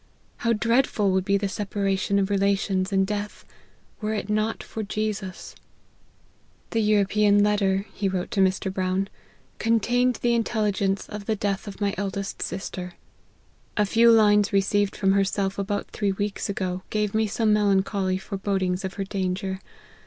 [0.37, 3.45] How dread ful would be the separation of relations in death
[4.01, 5.53] were it not for Jesus."
[6.71, 7.51] 104 LIFE OF HENRY MARTYN." The European
[7.83, 8.73] letter," he wrote to Mr.
[8.73, 9.09] Brown,"
[9.59, 12.93] contained the intelligence of the death of my eldest sister.
[13.77, 18.83] A few lines received from herself about three weeks ago, gave me some melancholy forebodings
[18.83, 19.59] of her danger.